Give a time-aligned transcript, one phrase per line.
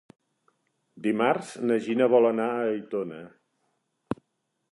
[1.07, 3.23] Dimarts na Gina vol anar a Aitona.